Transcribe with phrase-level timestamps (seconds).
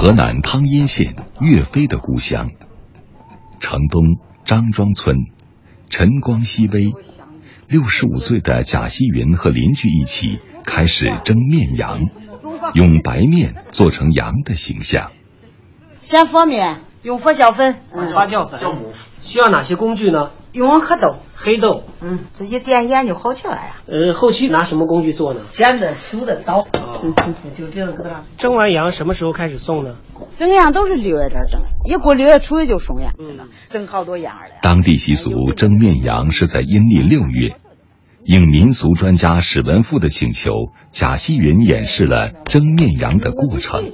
[0.00, 2.48] 河南汤阴县岳飞的故乡，
[3.60, 5.14] 城东张庄村，
[5.90, 6.94] 晨光熹微。
[7.68, 12.08] 六十五岁的贾希云和邻居一起开始蒸面羊，
[12.72, 15.12] 用白面做成羊的形象。
[16.00, 17.76] 先和面，用发酵粉、
[18.14, 20.30] 发酵粉、酵母，需要哪些工具呢？
[20.52, 21.16] 用黑豆。
[21.36, 23.76] 黑豆，嗯，这一点盐就好起来呀。
[23.86, 25.40] 呃，后期拿什么工具做呢？
[25.52, 26.66] 剪的、梳的刀。
[27.02, 27.14] 嗯，
[27.56, 28.10] 就这个搁这。
[28.36, 29.94] 蒸完羊什么时候开始送呢？
[30.36, 34.54] 蒸羊都是六月这蒸，一过六月初就送羊，这个蒸好多样的。
[34.62, 37.54] 当地习俗蒸面羊是在阴历六月。
[38.22, 40.50] 应民俗专家史文富的请求，
[40.90, 43.90] 贾希云演示了蒸面羊的过程。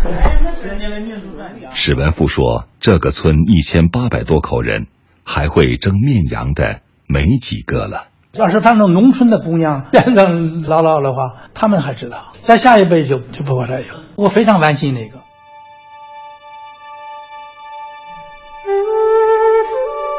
[1.72, 4.86] 史文富说：“这个村一千八百多口人，
[5.24, 8.08] 还会蒸面羊的没几个了。
[8.32, 13.86] 要是反正农村的姑娘 变成姥姥的话，他们还知道，再下一辈就就不会再有。
[14.16, 15.20] 我非常惋惜那个。”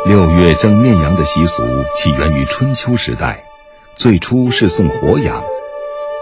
[0.06, 1.64] 六月蒸面羊的习俗
[1.96, 3.44] 起源于春秋时代，
[3.96, 5.44] 最初是送活羊。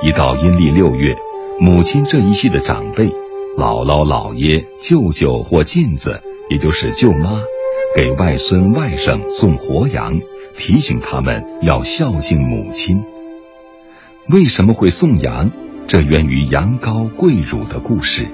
[0.02, 1.18] 一到阴历六月，
[1.60, 3.14] 母亲这一系的长辈。
[3.60, 7.42] 姥姥、姥爷、舅舅或妗子，也就是舅妈，
[7.94, 10.22] 给外孙外甥送活羊，
[10.56, 13.04] 提醒他们要孝敬母亲。
[14.30, 15.52] 为什么会送羊？
[15.90, 18.30] 这源于羊羔跪乳的故事。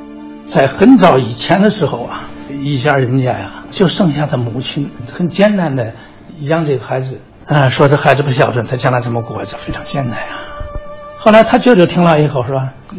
[0.46, 2.30] 在很早以前的时候啊，
[2.62, 5.96] 一家人家呀，就剩下的母亲，很简单的
[6.42, 7.20] 养这个孩子。
[7.48, 9.44] 啊，说这孩子不孝顺，他将来怎么过？
[9.44, 10.38] 这非常简单呀。
[11.18, 12.52] 后来他舅舅听了以后说：“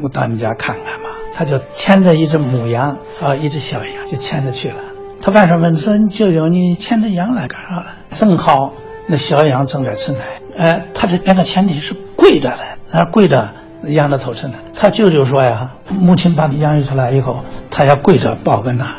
[0.02, 1.05] 我到你家看看吧。”
[1.36, 4.76] 他就牵着一只母羊啊，一只小羊就牵着去了。
[5.20, 8.72] 他外甥问说：“舅舅，你牵着羊来干啥了？”正好
[9.06, 10.18] 那小羊正在吃奶，
[10.56, 12.58] 哎，他这两个前提是跪着的，
[12.90, 13.52] 那跪着
[13.84, 14.54] 羊的头吃奶。
[14.72, 18.94] 他舅舅说呀：“母亲把你养育出来以后，他要跪着报恩呐。”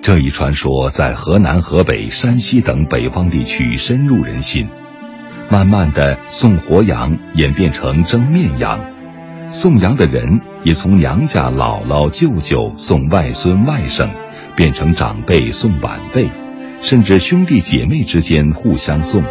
[0.00, 4.70] 这一传说在河南、河北、山西等北方地区深入人心，
[5.50, 8.80] 慢慢的送活羊演变成蒸面羊。
[9.50, 14.10] 送羊的人也从娘家姥姥、舅舅送外孙外甥，
[14.54, 16.28] 变成长辈送晚辈，
[16.82, 19.24] 甚至兄弟姐妹之间互相送，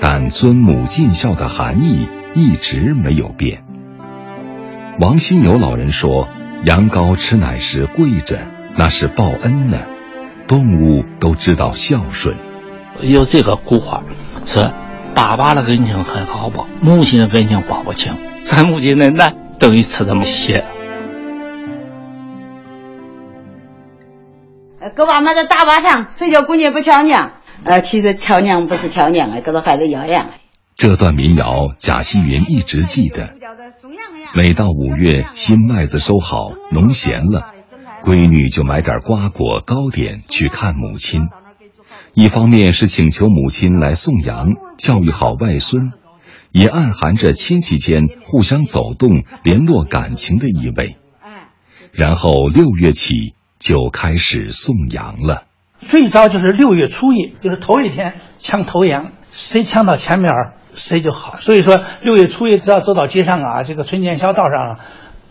[0.00, 3.62] 但尊母尽孝的含义一直没有变。
[4.98, 6.28] 王新友老人说
[6.64, 8.38] ：“羊羔吃奶时跪着，
[8.76, 9.80] 那是报恩呢。
[10.46, 12.36] 动物都知道孝顺。
[13.00, 14.02] 有这个古话，
[14.46, 14.70] 是
[15.14, 18.14] 爸爸的恩情很好报，母亲的恩情报不清。
[18.44, 20.64] 咱母亲的奶。”等于吃这么些。
[24.96, 27.34] 搁娃们在大巴上，谁叫姑娘不俏娘？
[27.62, 30.30] 呃，其实俏娘不是俏娘啊，搁这孩子一样。
[30.74, 33.34] 这段民谣，贾希云一直记得。
[34.34, 37.46] 每到五月，新麦子收好，农闲了，
[38.02, 41.28] 闺女就买点瓜果糕点去看母亲。
[42.14, 45.92] 一方面是请求母亲来送羊，教育好外孙。
[46.52, 50.96] 也暗含着亲戚间互相走动、联络感情的意味。
[51.92, 55.44] 然后六月起就开始送羊了。
[55.80, 60.32] 最早就是六月初一，就是头一天抢头羊，谁抢到前面
[60.74, 61.36] 谁就好。
[61.40, 64.78] 所以说六月初一只要走到街上啊，这个村间小道上，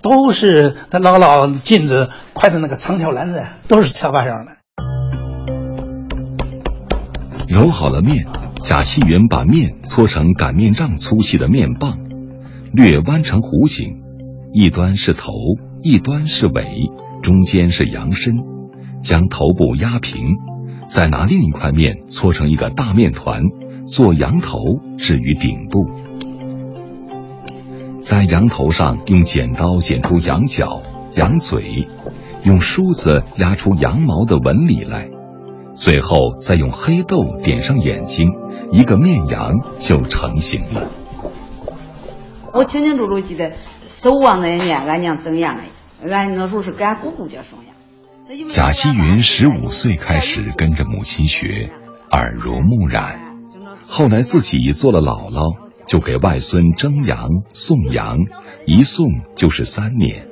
[0.01, 4.57] 都是他姥姥镜子挎的那个长条篮子，都是挑把上的。
[7.47, 8.25] 揉好了面。
[8.63, 11.97] 贾希云把面搓成擀面杖粗细的面棒，
[12.71, 14.01] 略弯成弧形，
[14.53, 15.31] 一端是头，
[15.81, 16.91] 一端是尾，
[17.23, 18.35] 中间是羊身，
[19.01, 20.37] 将头部压平，
[20.87, 23.41] 再拿另一块面搓成一个大面团，
[23.87, 24.59] 做羊头
[24.97, 25.89] 置于顶部，
[28.03, 30.81] 在羊头上用剪刀剪出羊角、
[31.15, 31.87] 羊嘴，
[32.43, 35.09] 用梳子压出羊毛的纹理来，
[35.81, 38.29] 最后再用黑豆点上眼睛。
[38.71, 40.91] 一个面羊就成型了。
[42.53, 43.51] 我清清楚楚记得，
[43.87, 45.63] 守望那一年，俺娘蒸羊了，
[46.09, 48.47] 俺那时候是给俺姑姑家送羊。
[48.47, 51.71] 贾希云十五岁开始跟着母亲学，
[52.11, 53.35] 耳濡目染，
[53.87, 58.19] 后来自己做了姥姥，就给外孙蒸羊送羊，
[58.65, 60.27] 一送就是三年。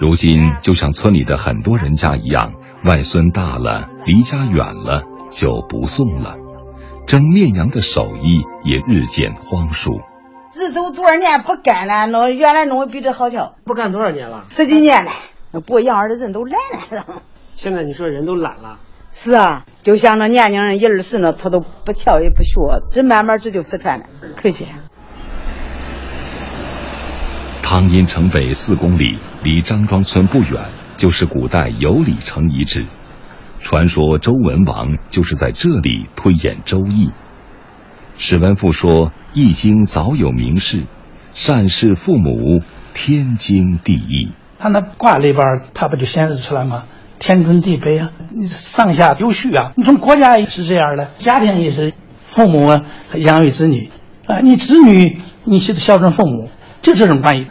[0.00, 2.52] 如今就像村里的很多人家一样，
[2.84, 6.36] 外孙大了，离家远了，就不送了。
[7.04, 10.00] 蒸面羊的手艺也日渐荒疏。
[10.54, 12.06] 这都多少年不干了？
[12.06, 13.56] 弄原来弄的比这好瞧。
[13.64, 14.46] 不干多少年了？
[14.50, 15.10] 十几年了。
[15.50, 16.60] 那不养儿的人都懒
[16.90, 17.22] 了。
[17.52, 18.78] 现在你说人都懒了？
[19.10, 22.60] 是啊，就像那年轻人一二十了，他都不瞧也不学，
[22.92, 24.06] 这慢慢这就失传了，
[24.36, 24.66] 可惜。
[27.78, 30.64] 汤阴城北四公里，离张庄村不远，
[30.96, 32.84] 就是古代有里城遗址。
[33.60, 37.06] 传说周文王就是在这里推演《周易》。
[38.16, 40.88] 史文赋说，《易经》早有名士，
[41.34, 42.62] 善事父母，
[42.94, 44.32] 天经地义。
[44.58, 46.82] 他那卦里边，他不就显示出来吗？
[47.20, 49.70] 天尊地卑啊，你上下有序啊。
[49.76, 51.94] 你从国家也是这样的，家庭也是，
[52.26, 52.80] 父母
[53.14, 53.88] 养育子女
[54.26, 56.50] 啊，你子女你是孝顺父母，
[56.82, 57.46] 就这种关系。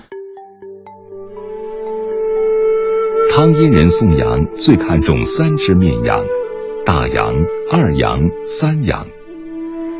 [3.37, 6.25] 汤阴人送羊最看重三只面羊：
[6.83, 7.35] 大羊、
[7.71, 9.05] 二羊、三羊。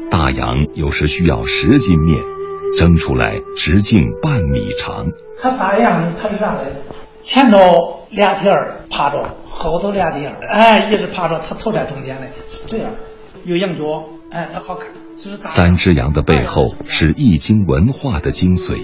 [0.10, 2.24] 大羊有时需要十斤面，
[2.80, 5.06] 蒸出来直径半米长。
[5.40, 6.82] 它大羊它是啥嘞？
[7.22, 12.30] 前头俩蹄儿趴着，后头俩蹄儿，哎，一直趴着，它头在中间嘞，
[12.66, 12.92] 这样
[13.46, 14.90] 有羊角，哎，它好看。
[15.44, 18.78] 三只羊的背后是易经文化的精髓。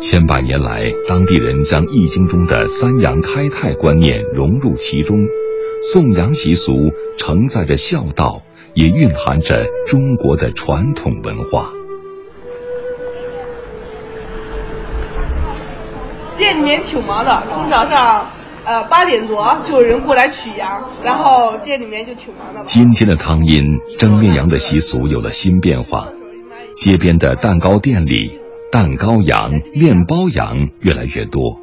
[0.00, 5.16] 千百年来，当地人将易经中的三阳开泰观念融入其中，
[5.92, 6.72] 送羊习俗
[7.18, 8.42] 承载着孝道。
[8.74, 11.72] 也蕴含着中国的传统文化。
[16.36, 18.28] 店里面挺忙的，从早上
[18.64, 22.60] 呃八点多就有人过来取羊，然后店里面就挺忙的。
[22.62, 26.10] 今天的汤阴蒸面羊的习俗有了新变化，
[26.76, 28.37] 街边的蛋糕店里，
[28.70, 31.58] 蛋糕羊、面包羊越来越多。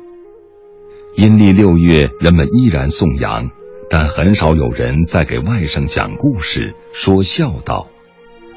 [1.15, 3.49] 阴历六月，人们依然送羊。
[3.87, 7.87] 但很少有人在给外甥讲故事、说孝道，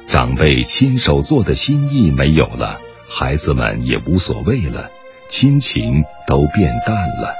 [0.06, 4.88] 长辈亲手做的心意没有了，孩子们也无所谓了，
[5.28, 7.34] 亲情都变淡了。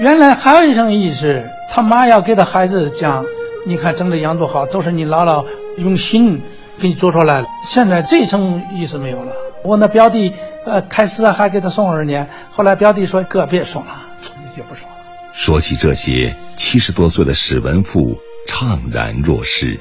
[0.00, 3.24] 原来还有一层意思，他妈要给他孩子讲
[3.64, 5.46] ：“你看整的羊多好，都是你姥姥
[5.78, 6.42] 用心
[6.80, 9.32] 给你做出来的。”现在这层意思没有了。
[9.64, 10.32] 我那表弟，
[10.66, 14.96] 呃，开始还给他送儿呢，后来表弟说：“哥别送了，你就不送了。”
[15.32, 19.80] 说起这些，七十多岁的史文富怅然若失。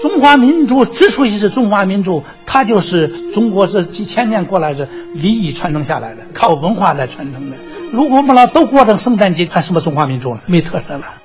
[0.00, 7.56] 中华民族之所以是中华民族，它就是中国这几千年过来的礼仪传承下来的，靠文化来传承的。
[7.92, 10.42] 如果我们老都过成圣诞节，还什么中华民族了？
[10.46, 11.21] 没特色了。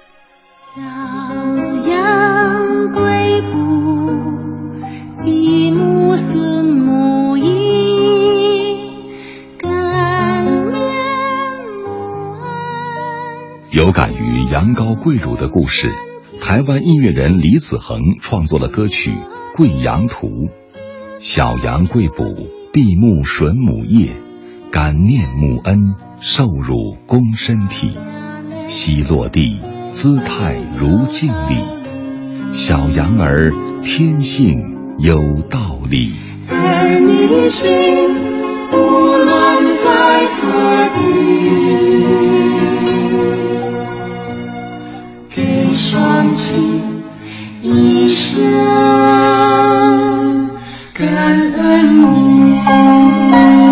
[14.57, 15.92] 羊羔跪乳的故事，
[16.42, 19.12] 台湾音乐人李子恒创作了歌曲
[19.56, 20.27] 《跪羊图》。
[21.19, 22.24] 小羊跪哺，
[22.74, 24.15] 闭目吮母液，
[24.71, 28.00] 感念母恩，受乳躬身体，
[28.65, 29.62] 膝落地，
[29.92, 31.63] 姿态如敬礼。
[32.51, 33.53] 小羊儿
[33.83, 35.19] 天性有
[35.51, 36.13] 道理。
[36.50, 37.69] 儿女心，
[38.71, 40.98] 不论在何地。
[45.38, 47.04] 一双情
[47.62, 48.42] 一生
[50.94, 51.06] 感
[51.54, 53.66] 恩你。